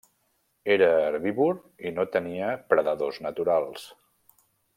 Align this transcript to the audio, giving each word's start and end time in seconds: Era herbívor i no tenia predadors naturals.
Era 0.75 0.87
herbívor 1.09 1.59
i 1.89 1.91
no 1.99 2.07
tenia 2.17 2.49
predadors 2.73 3.21
naturals. 3.27 3.87